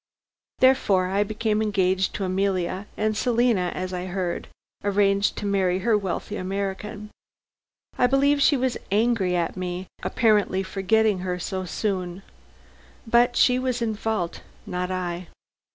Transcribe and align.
Therefore, 0.57 1.09
I 1.11 1.21
became 1.23 1.61
engaged 1.61 2.15
to 2.15 2.23
Emilia, 2.23 2.87
and 2.97 3.15
Selina 3.15 3.71
as 3.75 3.93
I 3.93 4.07
heard, 4.07 4.47
arranged 4.83 5.35
to 5.35 5.45
marry 5.45 5.77
her 5.85 5.95
wealthy 5.95 6.37
American. 6.37 7.11
I 7.99 8.07
believe 8.07 8.41
she 8.41 8.57
was 8.57 8.79
angry 8.89 9.35
at 9.35 9.55
my 9.55 9.85
apparently 10.01 10.63
forgetting 10.63 11.19
her 11.19 11.37
so 11.37 11.65
soon. 11.65 12.23
But 13.05 13.35
she 13.35 13.59
was 13.59 13.79
in 13.79 13.93
fault, 13.93 14.41
not 14.65 14.89
I." 14.89 15.27